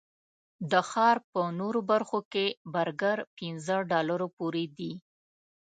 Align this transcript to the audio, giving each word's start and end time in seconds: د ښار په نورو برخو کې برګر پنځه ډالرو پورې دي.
د 0.71 0.73
ښار 0.89 1.17
په 1.31 1.41
نورو 1.59 1.79
برخو 1.91 2.19
کې 2.33 2.45
برګر 2.73 3.17
پنځه 3.37 3.75
ډالرو 3.91 4.27
پورې 4.37 4.65
دي. 4.77 4.91